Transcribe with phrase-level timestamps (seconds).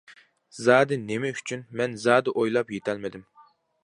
[0.67, 3.23] زادى نېمە ئۈچۈن؟ مەن زادى ئويلاپ يېتەلمىدىم.